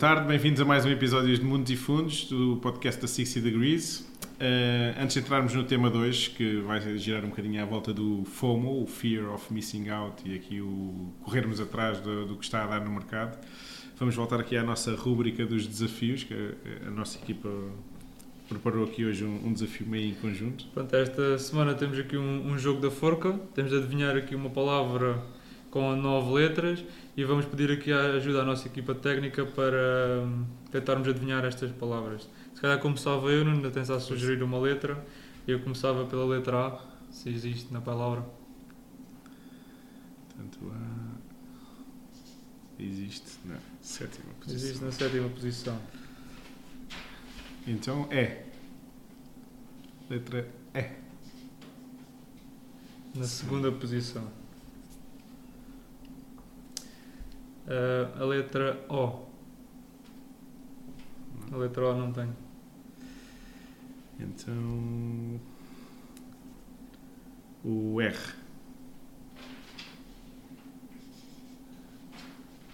[0.00, 4.00] tarde, bem-vindos a mais um episódio de Mundos e Fundos do podcast da 60 Degrees.
[4.40, 8.24] Uh, antes de entrarmos no tema 2, que vai girar um bocadinho à volta do
[8.24, 12.64] FOMO, o Fear of Missing Out, e aqui o corrermos atrás do, do que está
[12.64, 13.38] a dar no mercado,
[13.98, 17.50] vamos voltar aqui à nossa rúbrica dos desafios, que a, a nossa equipa
[18.48, 20.64] preparou aqui hoje um, um, desafio meio em conjunto.
[20.72, 24.48] Pronto, esta semana temos aqui um, um jogo da forca, temos de adivinhar aqui uma
[24.48, 25.22] palavra
[25.70, 26.84] com nove letras
[27.16, 31.70] e vamos pedir aqui a ajuda à nossa equipa técnica para hum, tentarmos adivinhar estas
[31.72, 32.28] palavras.
[32.54, 35.02] Se calhar começava eu, ainda tens a sugerir uma letra,
[35.46, 38.24] eu começava pela letra A, se existe na palavra.
[40.28, 41.10] Portanto, A
[42.82, 44.56] existe na sétima posição.
[44.56, 45.80] Existe na sétima posição.
[47.66, 48.46] Então, é.
[50.08, 50.90] Letra E.
[53.14, 54.39] Na segunda posição.
[57.66, 59.26] Uh, a letra O.
[61.52, 62.30] A letra O não tem.
[64.18, 65.40] Então.
[67.64, 68.16] O R.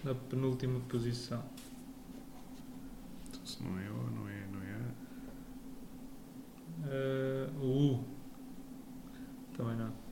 [0.04, 1.42] Na penúltima posição.
[3.28, 4.76] Então, se não é O, não é, não é
[6.86, 8.04] Uh, o U.
[9.56, 10.05] Também não.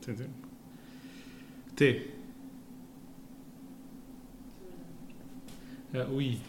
[0.00, 0.30] Entendeu?
[1.76, 2.10] T.
[5.92, 6.40] É, o I.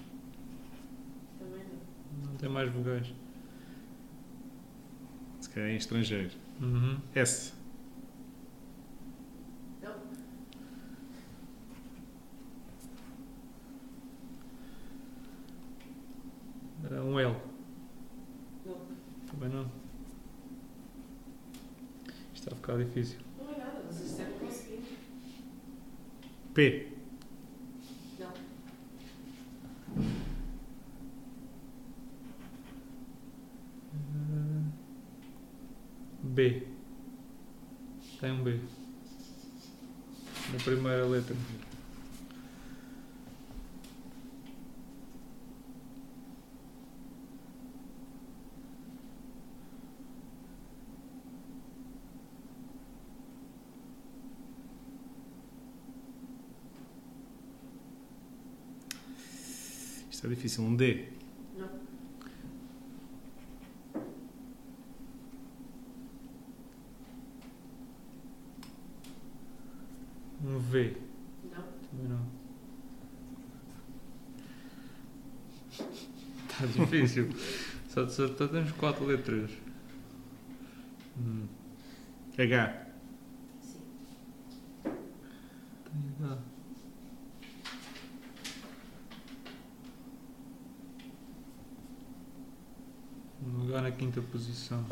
[1.38, 2.30] Também não.
[2.30, 3.14] Não tem mais vogais.
[5.42, 6.32] Se calhar em estrangeiro.
[6.62, 7.00] Uhum.
[7.14, 7.54] S.
[9.82, 9.96] Não.
[16.86, 17.36] Era um L.
[18.66, 18.82] Não.
[19.28, 19.72] Também não.
[22.34, 23.20] Isto está a ficar difícil.
[23.40, 24.84] Não é nada, vocês sempre conseguiram.
[26.54, 26.88] P.
[36.24, 36.68] B.
[38.20, 38.60] Tem um B.
[40.52, 41.36] Na primeira letra.
[60.22, 60.64] Isto é difícil.
[60.64, 61.08] Um D.
[61.58, 61.68] Não.
[70.46, 70.96] Um V.
[71.46, 71.64] Não.
[71.90, 72.28] Também não.
[75.72, 77.30] Está difícil.
[77.90, 79.50] só, só, só temos quatro letras.
[81.18, 81.48] Hum.
[82.38, 82.86] H.
[83.64, 83.80] Sim.
[84.84, 86.52] Tem H.
[93.44, 94.86] Um H na quinta posição.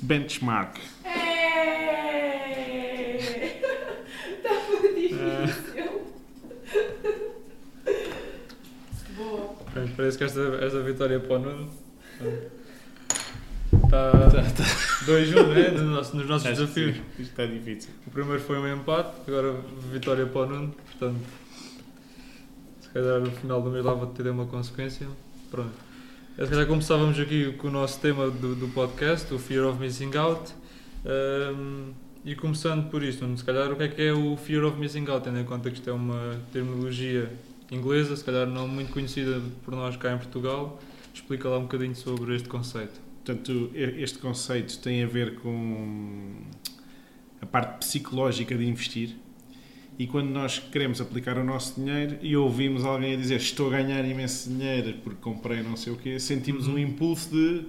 [0.00, 0.78] Benchmark.
[4.30, 6.06] Estava difícil.
[9.14, 9.56] Boa.
[9.74, 11.70] Bem, Parece que esta, esta vitória é para o Nuno.
[13.84, 14.12] Está
[15.04, 15.68] 2-1, né?
[15.68, 16.96] Nos nossos, nos nossos desafios.
[16.96, 17.90] Isto está difícil.
[18.06, 19.60] O primeiro foi um empate, agora
[19.92, 20.72] vitória para o Nuno.
[20.72, 21.20] Portanto,
[22.90, 25.06] se calhar no final do mês lá vou ter uma consequência.
[25.48, 25.70] Pronto.
[26.36, 30.16] Se calhar começávamos aqui com o nosso tema do, do podcast, o Fear of Missing
[30.16, 30.52] Out.
[31.06, 31.92] Ahm,
[32.24, 35.06] e começando por isto, se calhar o que é que é o Fear of Missing
[35.08, 37.32] Out, tendo em conta que isto é uma terminologia
[37.70, 40.80] inglesa, se calhar não muito conhecida por nós cá em Portugal.
[41.14, 43.00] Explica lá um bocadinho sobre este conceito.
[43.24, 46.42] Portanto, este conceito tem a ver com
[47.40, 49.16] a parte psicológica de investir.
[50.00, 53.70] E quando nós queremos aplicar o nosso dinheiro e ouvimos alguém a dizer estou a
[53.82, 56.76] ganhar imenso dinheiro porque comprei não sei o quê, sentimos Uhum.
[56.76, 57.66] um impulso de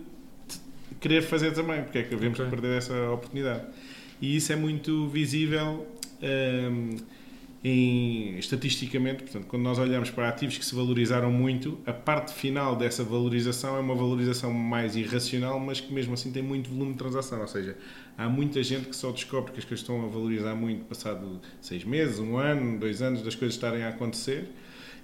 [1.01, 2.49] querer fazer também, porque é que devemos Ok.
[2.49, 3.65] perder essa oportunidade.
[4.21, 5.85] E isso é muito visível
[6.71, 6.95] hum,
[7.63, 12.77] em, estatisticamente, portanto, quando nós olhamos para ativos que se valorizaram muito, a parte final
[12.77, 16.97] dessa valorização é uma valorização mais irracional, mas que mesmo assim tem muito volume de
[16.97, 17.41] transação.
[17.41, 17.75] Ou seja,
[18.21, 21.83] há muita gente que só descobre que as coisas estão a valorizar muito passado seis
[21.83, 24.49] meses, um ano, dois anos das coisas estarem a acontecer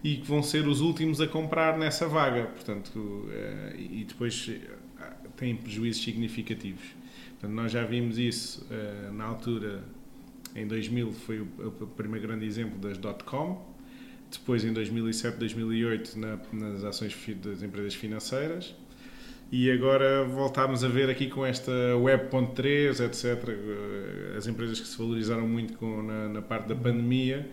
[0.04, 2.46] e que vão ser os últimos a comprar nessa vaga.
[2.46, 5.06] Portanto, eh, e depois eh,
[5.36, 6.86] têm prejuízos significativos.
[7.32, 9.84] Portanto, nós já vimos isso eh, na altura,
[10.56, 11.48] em 2000 foi o,
[11.96, 13.66] primeiro grande exemplo das dot-com,
[14.32, 18.76] depois em 2007, 2008 na, nas ações das empresas financeiras
[19.50, 24.98] E agora voltámos a ver aqui com esta Web.3, etc., eh, as empresas que se
[24.98, 27.50] valorizaram muito com, na, na parte da pandemia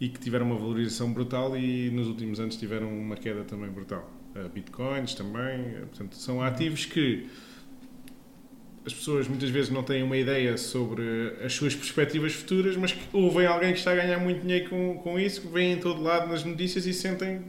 [0.00, 4.10] e que tiveram uma valorização brutal e nos últimos anos tiveram uma queda também brutal.
[4.34, 7.28] Uh, Bitcoins também, uh, portanto, são ativos que
[8.84, 11.02] as pessoas muitas vezes não têm uma ideia sobre
[11.44, 14.98] as suas perspectivas futuras, mas que ouvem alguém que está a ganhar muito dinheiro com,
[14.98, 17.42] com isso, que vem em todo lado nas notícias e sentem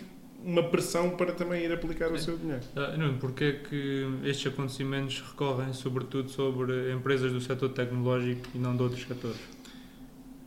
[0.50, 2.62] uma pressão para também ir aplicar o seu dinheiro.
[2.76, 8.58] Ah, Nuno, porque é que estes acontecimentos recorrem sobretudo sobre empresas do setor tecnológico e
[8.58, 9.38] não de outros setores?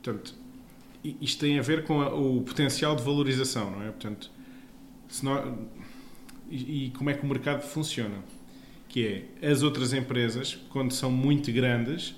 [0.02, 0.34] Portanto,
[1.20, 3.86] isto tem a ver com a- o potencial de valorização, não é?
[3.86, 4.30] Portanto,
[5.08, 5.44] se nós-
[6.50, 8.16] e, e como é que o mercado funciona?
[8.88, 12.14] Que é, as outras empresas, quando são muito grandes,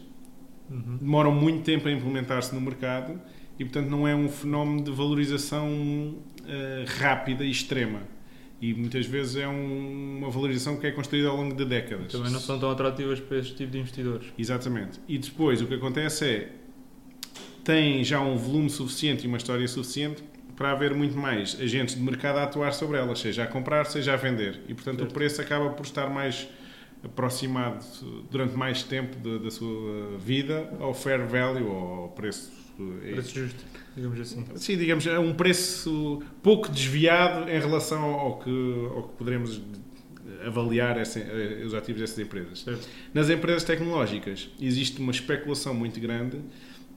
[0.70, 0.96] Uhum.
[0.98, 3.20] demoram muito tempo a implementar-se no mercado
[3.58, 6.16] e, portanto, não é um fenómeno de valorização
[6.99, 8.00] rápida e extrema.
[8.61, 12.12] E muitas vezes é um- uma valorização que é construída ao longo de décadas.
[12.12, 14.26] Também não são tão atrativas para este tipo de investidores.
[14.38, 14.99] Exatamente.
[15.08, 16.49] E depois o que acontece é
[17.62, 20.23] tem já um volume suficiente e uma história suficiente
[20.56, 24.12] para haver muito mais agentes de mercado a atuar sobre elas, seja a comprar, seja
[24.12, 24.61] a vender.
[24.69, 25.11] E portanto Certo.
[25.11, 26.46] o preço acaba por estar mais
[27.02, 27.85] aproximado
[28.31, 32.50] durante mais tempo da, da sua vida ao fair value ao preço.
[33.05, 33.65] Eh, Preço justo,
[33.97, 34.44] digamos assim.
[34.56, 39.61] Sim, digamos, é um preço pouco desviado em relação ao que, ao que poderemos
[40.47, 42.61] avaliar essa- eh, os ativos dessas empresas.
[42.61, 42.88] Certo.
[43.12, 46.38] Nas empresas tecnológicas existe uma especulação muito grande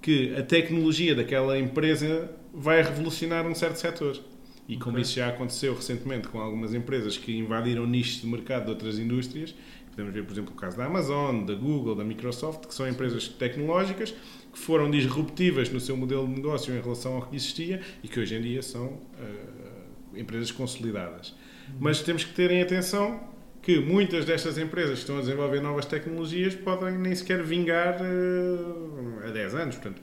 [0.02, 4.20] que a tecnologia daquela empresa vai revolucionar um certo setor.
[4.68, 5.02] E como Ok.
[5.04, 9.56] isso já aconteceu recentemente com algumas empresas que invadiram nichos de mercado de outras indústrias,
[9.92, 13.28] podemos ver, por exemplo, o caso da Amazon, da Google, da Microsoft, que são empresas
[13.30, 14.14] tecnológicas
[14.58, 18.20] que foram disruptivas no seu modelo de negócio em relação ao que existia e que
[18.20, 21.36] hoje em dia são eh, empresas consolidadas.
[21.80, 23.22] Mas temos que ter em atenção
[23.62, 29.28] que muitas destas empresas que estão a desenvolver novas tecnologias podem nem sequer vingar eh,
[29.28, 29.76] a 10 anos.
[29.76, 30.02] Portanto,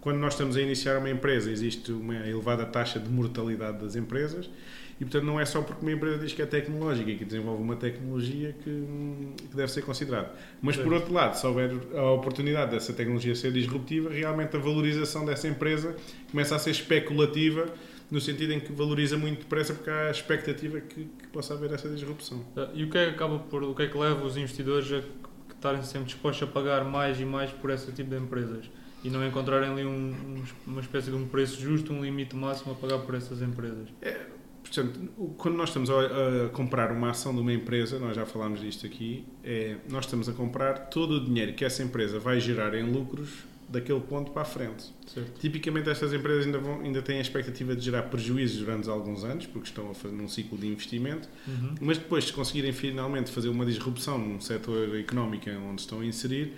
[0.00, 4.48] quando nós estamos a iniciar uma empresa, existe uma elevada taxa de mortalidade das empresas
[5.00, 7.62] e, portanto, não é só porque uma empresa diz que é tecnológica e que desenvolve
[7.62, 8.70] uma tecnologia que,
[9.48, 10.30] que deve ser considerada.
[10.60, 15.24] Mas, por outro lado, se houver a oportunidade dessa tecnologia ser disruptiva, realmente a valorização
[15.24, 15.96] dessa empresa
[16.30, 17.66] começa a ser especulativa
[18.10, 21.72] no sentido em que valoriza muito depressa porque há a expectativa que, que possa haver
[21.72, 22.44] essa disrupção.
[22.56, 24.92] Ah, E o que é que acaba por, o que é que leva os investidores
[24.92, 25.00] a
[25.54, 28.68] estarem sempre dispostos a pagar mais e mais por esse tipo de empresas
[29.04, 32.72] e não encontrarem ali um- um- uma espécie de um preço justo, um limite máximo
[32.72, 33.88] a pagar por essas empresas?
[34.62, 35.00] Portanto,
[35.38, 38.86] quando nós estamos a, a comprar uma ação de uma empresa, nós já falámos disto
[38.86, 42.82] aqui, é, nós estamos a comprar todo o dinheiro que essa empresa vai gerar em
[42.84, 43.30] lucros
[43.68, 44.92] daquele ponto para a frente.
[45.06, 45.38] Certo.
[45.40, 49.46] Tipicamente estas empresas ainda, vão, ainda têm a expectativa de gerar prejuízos durante alguns anos,
[49.46, 51.74] porque estão a fazer num ciclo de investimento, Uhum.
[51.80, 56.52] mas depois se conseguirem finalmente fazer uma disrupção num setor económico onde estão a inserir,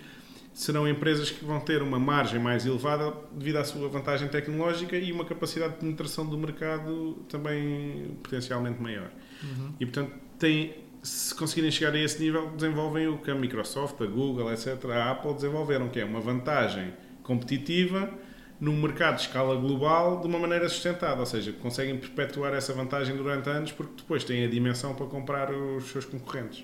[0.53, 5.11] serão empresas que vão ter uma margem mais elevada devido à sua vantagem tecnológica e
[5.11, 9.09] uma capacidade de penetração do mercado também potencialmente maior.
[9.43, 9.73] Uhum.
[9.79, 14.05] E portanto, têm, se conseguirem chegar a esse nível, desenvolvem o que a Microsoft, a
[14.05, 18.11] Google, etc., a Apple desenvolveram, que é uma vantagem competitiva
[18.59, 23.15] num mercado de escala global de uma maneira sustentada, ou seja, conseguem perpetuar essa vantagem
[23.17, 26.63] durante anos porque depois têm a dimensão para comprar os seus concorrentes.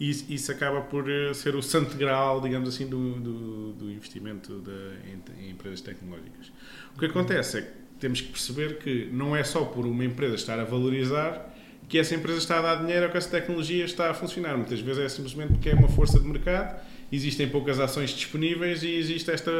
[0.00, 4.60] E isso, acaba por eh, ser o santo grau, digamos assim, do, do, do investimento
[4.60, 6.52] de- em, em empresas tecnológicas.
[6.94, 10.36] O que acontece é que temos que perceber que não é só por uma empresa
[10.36, 11.54] estar a valorizar
[11.88, 14.56] que essa empresa está a dar dinheiro ou que essa tecnologia está a funcionar.
[14.56, 16.78] Muitas vezes é simplesmente porque é uma força de mercado,
[17.10, 19.50] existem poucas ações disponíveis e existe esta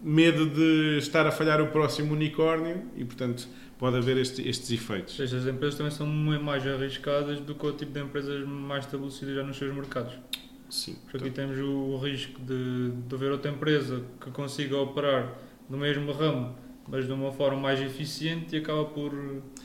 [0.00, 5.16] medo de estar a falhar o próximo unicórnio e, portanto, pode haver este- estes efeitos.
[5.16, 8.84] seja, as empresas também são muito mais arriscadas do que o tipo de empresas mais
[8.84, 10.14] estabelecidas já nos seus mercados.
[10.68, 10.96] Sim.
[11.10, 15.32] Porque aqui temos o, o risco de, de haver outra empresa que consiga operar
[15.70, 16.56] no mesmo ramo,
[16.88, 19.12] mas de uma forma mais eficiente e acaba por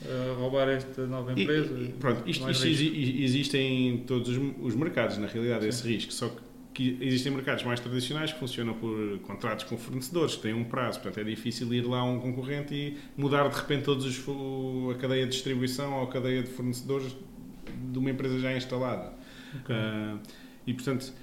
[0.05, 1.73] eh, roubar esta nova E- empresa.
[1.73, 5.69] e- pronto, isto, isto em todos os, os mercados, na realidade, Sim.
[5.69, 6.13] esse risco.
[6.13, 6.41] Só que,
[6.73, 10.99] que existem mercados mais tradicionais que funcionam por contratos com fornecedores, que têm um prazo.
[10.99, 14.25] Portanto, é difícil ir lá a um concorrente e mudar de repente todos os,
[14.95, 17.15] a cadeia de distribuição ou a cadeia de fornecedores
[17.91, 19.13] de uma empresa já instalada.
[19.59, 19.75] Ok.
[19.75, 20.17] Ah,
[20.65, 21.13] e, portanto,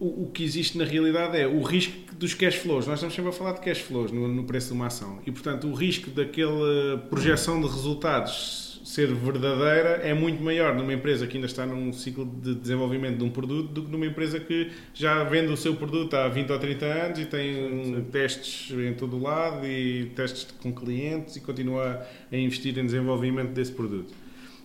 [0.00, 2.86] o, o que existe na realidade é o risco dos cash flows.
[2.86, 5.20] Nós estamos sempre a falar de cash flows no, no preço de uma ação.
[5.26, 11.26] E, portanto, o risco daquela projeção de resultados ser verdadeira é muito maior numa empresa
[11.26, 14.70] que ainda está num ciclo de desenvolvimento de um produto do que numa empresa que
[14.92, 18.92] já vende o seu produto há 20 ou 30 anos e tem Sim, testes em
[18.92, 24.12] todo o lado e testes com clientes e continua a investir em desenvolvimento desse produto.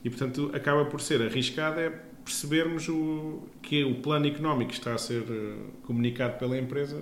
[0.03, 1.89] E, portanto, acaba por ser arriscado é
[2.23, 7.01] percebermos o, que o plano económico que está a ser eh, comunicado pela empresa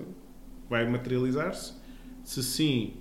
[0.70, 1.74] vai materializar-se.
[2.24, 2.94] Se sim,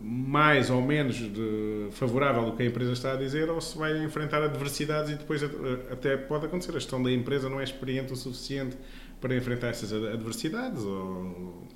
[0.00, 4.02] mais ou menos de- favorável do que a empresa está a dizer, ou se vai
[4.04, 5.48] enfrentar adversidades e depois eh,
[5.90, 6.70] até pode acontecer.
[6.72, 8.76] A gestão da empresa não é experiente o suficiente
[9.20, 11.66] para enfrentar essas ad- adversidades, ou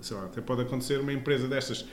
[0.00, 1.84] sei lá, até pode acontecer uma empresa destas.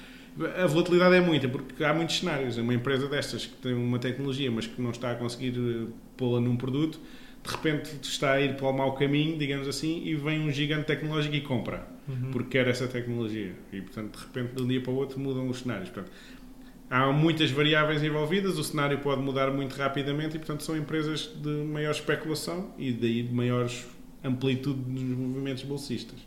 [0.62, 2.58] A volatilidade é muita, porque há muitos cenários.
[2.58, 5.88] Uma empresa destas que tem uma tecnologia, mas que não está a conseguir eh,
[6.18, 7.00] pô-la num produto,
[7.46, 10.86] de repente está a ir para o mau caminho, digamos assim, e vem um gigante
[10.86, 12.32] tecnológico e compra, Uhum.
[12.32, 13.54] porque quer essa tecnologia.
[13.72, 15.90] E, portanto, de repente, de um dia para o outro, mudam os cenários.
[15.90, 16.12] Portanto,
[16.90, 21.50] há muitas variáveis envolvidas, o cenário pode mudar muito rapidamente e, portanto, são empresas de
[21.50, 23.86] maior especulação e daí de maiores
[24.24, 26.20] amplitude nos movimentos bolsistas.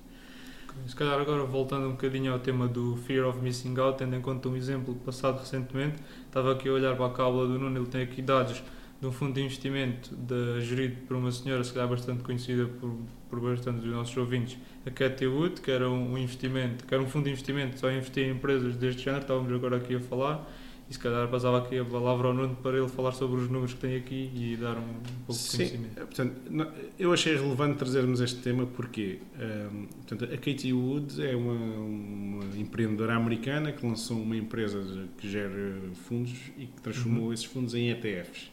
[0.86, 4.20] Se calhar agora voltando um bocadinho ao tema do Fear of Missing Out, tendo em
[4.20, 5.96] conta um exemplo passado recentemente,
[6.26, 8.62] estava aqui a olhar para a cábula do Nuno, ele tem aqui dados
[9.00, 12.96] de um fundo de investimento de, gerido por uma senhora, se calhar bastante conhecida por,
[13.30, 17.06] por bastante dos nossos ouvintes, a Cathy Wood, que era um investimento, que era um
[17.06, 20.50] fundo de investimento só investia em empresas deste género, estávamos agora aqui a falar,
[20.90, 23.74] e se calhar passava aqui a palavra ao Nuno para ele falar sobre os números
[23.74, 24.82] que tem aqui e dar um
[25.26, 25.94] pouco de Sim, conhecimento.
[25.94, 26.66] portanto, no-
[26.98, 32.56] eu achei relevante trazermos este tema porque hum, portanto, a Katie Wood é uma, uma
[32.56, 35.76] empreendedora americana que lançou uma empresa que gera
[36.08, 37.32] fundos e que transformou Uhum.
[37.34, 38.50] esses fundos em ETFs.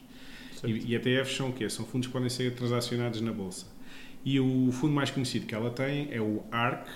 [0.63, 1.69] E, e ETFs são o quê?
[1.69, 3.65] São fundos que podem ser transacionados na bolsa.
[4.23, 6.87] E o fundo mais conhecido que ela tem é o ARC,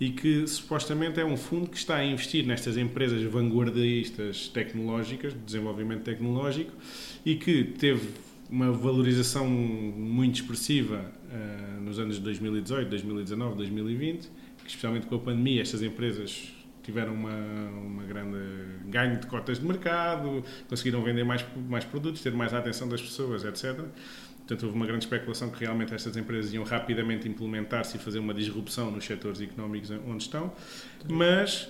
[0.00, 5.40] e que supostamente é um fundo que está a investir nestas empresas vanguardistas tecnológicas, de
[5.40, 6.72] desenvolvimento tecnológico,
[7.24, 8.08] e que teve
[8.48, 14.28] uma valorização muito expressiva ah, nos anos de 2018, 2019, 2020,
[14.64, 16.48] que especialmente com a pandemia estas empresas
[16.90, 18.38] tiveram uma, uma grande
[18.86, 23.00] ganho de cotas de mercado, conseguiram vender mais, mais produtos, ter mais a atenção das
[23.00, 23.84] pessoas, etc.
[24.38, 28.34] Portanto, houve uma grande especulação que realmente estas empresas iam rapidamente implementar-se e fazer uma
[28.34, 30.52] disrupção nos setores económicos onde estão,
[31.08, 31.68] mas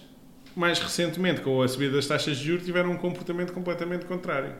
[0.56, 4.54] mais recentemente, com a subida das taxas de juros, tiveram um comportamento completamente contrário.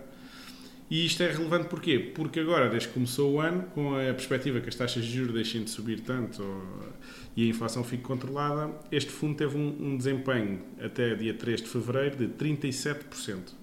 [0.91, 1.99] E isto é relevante porquê?
[1.99, 5.33] Porque agora, desde que começou o ano, com a perspectiva que as taxas de juros
[5.33, 6.89] deixem de subir tanto ou-
[7.37, 11.69] e a inflação fique controlada, este fundo teve um, um desempenho até dia 3 de
[11.69, 13.55] fevereiro de 37%.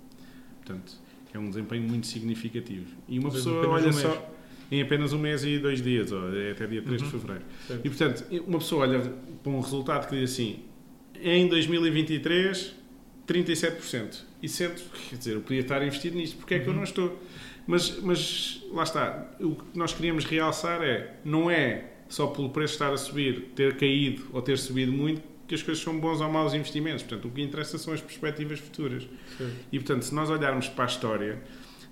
[0.66, 0.94] Portanto,
[1.34, 2.88] é um desempenho muito significativo.
[3.10, 4.34] E uma Mas pessoa olha um só
[4.72, 7.08] em apenas um mês e dois dias, ou é até dia 3 Uhum.
[7.08, 7.44] de fevereiro.
[7.68, 7.86] Certo.
[7.86, 9.00] E portanto, uma pessoa olha
[9.44, 10.60] para um resultado que diz assim:
[11.22, 12.74] em 2023,
[13.28, 14.24] 37%.
[14.42, 16.78] E sente, quer dizer, eu podia estar investido nisto, porque é que eu Uhum.
[16.78, 17.22] não estou?
[17.66, 22.74] Mas, mas lá está, o que nós queríamos realçar é: não é só pelo preço
[22.74, 26.30] estar a subir, ter caído ou ter subido muito, que as coisas são bons ou
[26.32, 27.04] maus investimentos.
[27.04, 29.04] Portanto, o que interessa são as perspectivas futuras.
[29.38, 29.54] Certo.
[29.72, 31.42] E portanto, se nós olharmos para a história,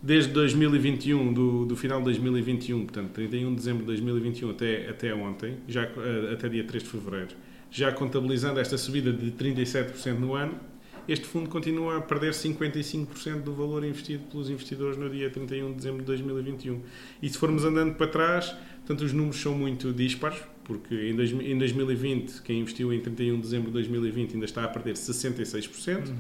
[0.02, 5.14] desde 2021, do, do final de 2021, portanto, 31 de dezembro de 2021 até, até
[5.14, 7.30] ontem, já, eh, até dia 3 de fevereiro,
[7.72, 10.58] já contabilizando esta subida de 37% no ano,
[11.08, 15.76] este fundo continua a perder 55% do valor investido pelos investidores no dia 31 de
[15.76, 16.82] dezembro de 2021.
[17.22, 21.32] E se formos andando para trás, portanto, os números são muito dispares, porque em, dois,
[21.32, 26.08] em 2020, quem investiu em 31 de dezembro de 2020 ainda está a perder 66%,
[26.10, 26.14] Uhum.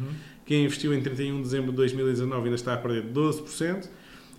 [0.45, 3.89] quem investiu em 31 de dezembro de 2019 ainda está a perder 12%.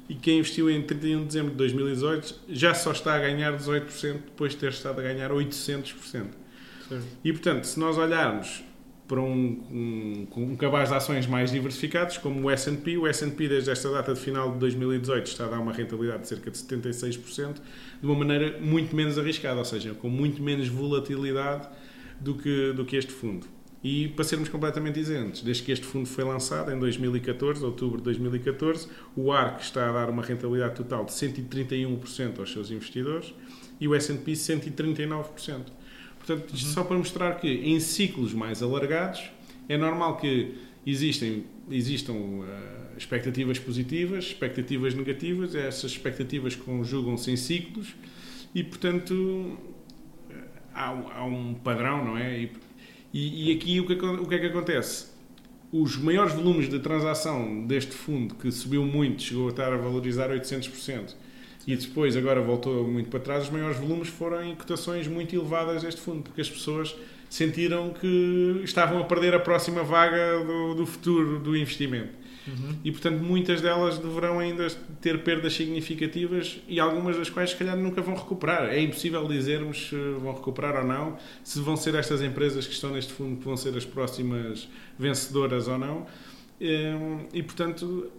[0.09, 4.13] E quem investiu em 31 de dezembro de 2018 já só está a ganhar 18%
[4.13, 5.95] depois de ter estado a ganhar 800%.
[6.89, 7.05] Certo.
[7.25, 8.63] E, portanto, se nós olharmos
[9.07, 13.71] para um, um, um cabaz de ações mais diversificados, como o S&P, o S&P desde
[13.71, 17.55] esta data de final de 2018 está a dar uma rentabilidade de cerca de 76%,
[18.01, 21.69] de uma maneira muito menos arriscada, ou seja, com muito menos volatilidade
[22.21, 23.47] do que, do que este fundo.
[23.83, 28.05] E para sermos completamente isentos, desde que este fundo foi lançado em 2014, outubro de
[28.05, 33.33] 2014, o ARC está a dar uma rentabilidade total de 131% aos seus investidores
[33.81, 35.76] e o S&P 139%.
[36.27, 39.23] Portanto, isto só para mostrar que em ciclos mais alargados
[39.69, 40.55] é normal que
[40.85, 42.15] existem, existam
[42.45, 47.95] eh, expectativas positivas, expectativas negativas, essas expectativas conjugam-se em ciclos
[48.55, 49.57] e, portanto,
[50.75, 52.41] há, um- há um padrão, não é?
[52.41, 52.51] E,
[53.13, 55.15] e, e aqui o que, o que é que acontece?
[55.73, 60.31] Os maiores volumes de transação deste fundo, que subiu muito, chegou a estar a valorizar
[60.31, 61.15] 800%,
[61.67, 65.83] e depois agora voltou muito para trás, os maiores volumes foram em cotações muito elevadas
[65.83, 66.95] deste fundo, porque as pessoas
[67.29, 72.27] sentiram que estavam a perder a próxima vaga do, do futuro do investimento.
[72.47, 72.77] Uhum.
[72.85, 74.69] E, portanto, muitas delas deverão ainda
[75.01, 78.69] ter perdas significativas e algumas das quais, se calhar, nunca vão recuperar.
[78.69, 82.93] É impossível dizermos se vão recuperar ou não, se vão ser estas empresas que estão
[82.93, 86.07] neste fundo que vão ser as próximas vencedoras ou não.
[86.61, 88.11] Hum, E, portanto,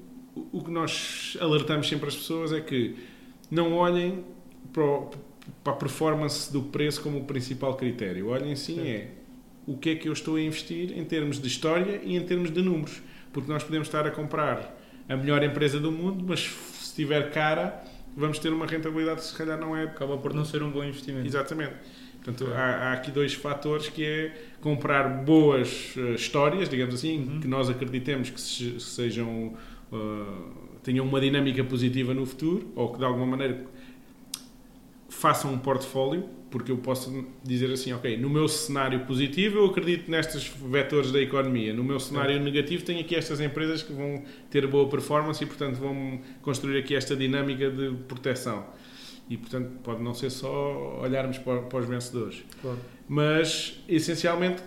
[0.51, 2.95] o que nós alertamos sempre as pessoas é que
[3.49, 4.23] não olhem
[4.73, 5.09] para, o-
[5.63, 8.29] para a performance do preço como o principal critério.
[8.29, 8.87] Olhem sim Sim.
[8.87, 9.07] é
[9.65, 12.51] o que é que eu estou a investir em termos de história e em termos
[12.51, 13.01] de números.
[13.33, 14.75] Porque nós podemos estar a comprar
[15.09, 17.83] a melhor empresa do mundo, mas se estiver cara,
[18.15, 20.83] vamos ter uma rentabilidade que se calhar não é Acaba por não ser um bom
[20.83, 21.25] investimento.
[21.27, 21.73] Exatamente.
[22.23, 27.39] Portanto, há, há aqui dois fatores que é comprar boas eh, histórias, digamos assim, Uhum.
[27.39, 29.53] que nós acreditemos que se- sejam
[29.91, 29.97] eh,
[30.83, 33.65] tenham uma dinâmica positiva no futuro ou que de alguma maneira
[35.09, 40.09] façam um portfólio, porque eu posso dizer assim, ok, no meu cenário positivo eu acredito
[40.09, 44.67] nestes vetores da economia, no meu cenário negativo tenho aqui estas empresas que vão ter
[44.67, 48.65] boa performance e portanto vão construir aqui esta dinâmica de proteção.
[49.29, 52.77] E portanto pode não ser só olharmos para, para os vencedores, Claro.
[53.09, 54.61] mas essencialmente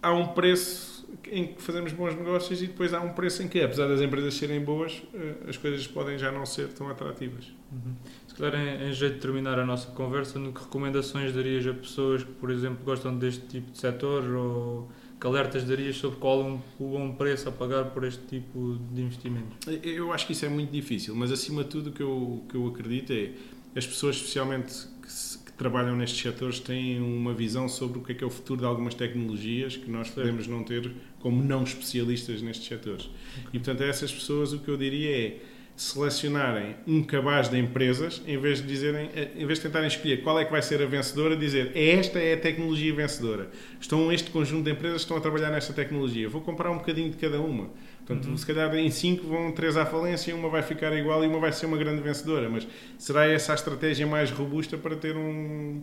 [0.00, 0.95] há um preço
[1.30, 4.34] em que fazemos bons negócios e depois há um preço em que, apesar das empresas
[4.34, 7.46] serem boas, eh, as coisas podem já não ser tão atrativas.
[7.72, 7.94] Uhum.
[8.28, 11.72] Se calhar, em, em jeito de terminar a nossa conversa, no que recomendações darias a
[11.74, 14.88] pessoas que, por exemplo, gostam deste tipo de setor ou
[15.20, 19.00] que alertas darias sobre qual um, o bom preço a pagar por este tipo de
[19.00, 19.56] investimentos?
[19.82, 22.54] Eu acho que isso é muito difícil, mas acima de tudo o que eu, que
[22.54, 23.30] eu acredito é
[23.74, 28.14] as pessoas, especialmente que, se- trabalham nestes setores, têm uma visão sobre o que é
[28.14, 32.42] que é o futuro de algumas tecnologias que nós podemos não ter como não especialistas
[32.42, 33.08] nestes setores.
[33.52, 35.38] E portanto, a essas pessoas o que eu diria é
[35.76, 40.22] selecionarem um cabaz de empresas em vez de dizerem, eh, em vez de tentarem escolher
[40.22, 43.50] qual é que vai ser a vencedora, dizer "É esta é a tecnologia vencedora.
[43.80, 46.28] Estão este conjunto de empresas estão a trabalhar nesta tecnologia.
[46.28, 47.68] Vou comprar um bocadinho de cada uma.
[48.06, 48.36] Portanto, Uhum.
[48.36, 51.52] se calhar em cinco vão três à falência, uma vai ficar igual e uma vai
[51.52, 52.48] ser uma grande vencedora.
[52.48, 52.66] Mas
[52.96, 55.82] será essa a estratégia mais robusta para ter um-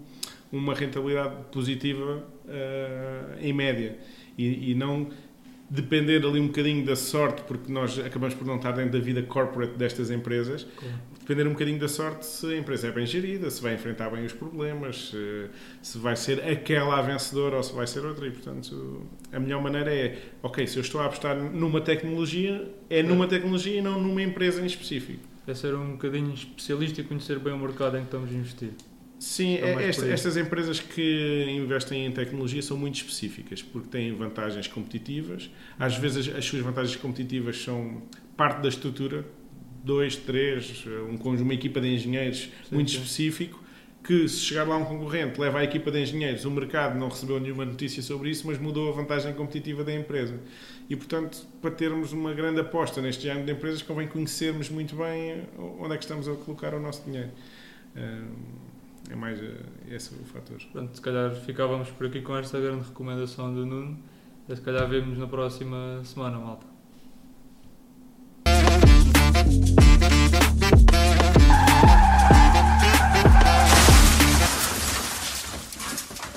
[0.51, 3.97] uma rentabilidade positiva eh, em média
[4.37, 5.09] e, e não
[5.73, 9.23] depender ali um bocadinho da sorte, porque nós acabamos por não estar dentro da vida
[9.23, 10.93] corporate destas empresas, Claro.
[11.19, 14.23] depender um bocadinho da sorte se a empresa é bem gerida, se vai enfrentar bem
[14.23, 15.49] os problemas, se,
[15.81, 18.27] se vai ser aquela a vencedora ou se vai ser outra.
[18.27, 23.01] E, portanto, a melhor maneira é, ok, se eu estou a apostar numa tecnologia, é
[23.01, 25.23] numa tecnologia e não numa empresa em específico.
[25.47, 28.69] É ser um bocadinho especialista e conhecer bem o mercado em que estamos a investir.
[29.23, 34.67] Sim, É esta- estas empresas que investem em tecnologia são muito específicas porque têm vantagens
[34.67, 35.49] competitivas.
[35.79, 38.01] Às vezes as suas vantagens competitivas são
[38.35, 39.25] parte da estrutura,
[39.81, 42.97] dois, três, um uma equipa de engenheiros Sim, muito sim.
[42.97, 43.63] específico
[44.03, 47.39] que se chegar lá um concorrente leva a equipa de engenheiros, o mercado não recebeu
[47.39, 50.37] nenhuma notícia sobre isso, mas mudou a vantagem competitiva da empresa.
[50.89, 55.43] E, portanto, para termos uma grande aposta neste género de empresas, convém conhecermos muito bem
[55.79, 57.31] onde é que estamos a colocar o nosso dinheiro.
[57.95, 58.25] Ah,
[59.09, 60.57] é mais eh, esse o fator.
[60.71, 63.97] Pronto, se calhar ficávamos por aqui com esta grande recomendação do Nuno.
[64.47, 66.73] Eh, se calhar vemos na próxima semana, malta.